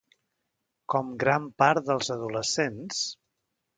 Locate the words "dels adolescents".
1.91-3.07